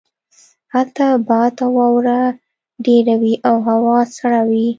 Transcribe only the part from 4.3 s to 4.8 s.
وي